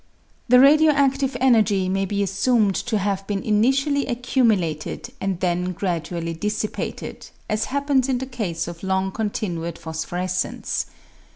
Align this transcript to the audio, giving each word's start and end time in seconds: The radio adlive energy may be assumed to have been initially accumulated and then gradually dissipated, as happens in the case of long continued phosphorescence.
The 0.49 0.59
radio 0.59 0.91
adlive 0.93 1.37
energy 1.39 1.87
may 1.87 2.05
be 2.05 2.23
assumed 2.23 2.73
to 2.73 2.97
have 2.97 3.27
been 3.27 3.43
initially 3.43 4.07
accumulated 4.07 5.09
and 5.21 5.39
then 5.41 5.73
gradually 5.73 6.33
dissipated, 6.33 7.29
as 7.47 7.65
happens 7.65 8.09
in 8.09 8.17
the 8.17 8.25
case 8.25 8.67
of 8.67 8.81
long 8.81 9.11
continued 9.11 9.77
phosphorescence. 9.77 10.87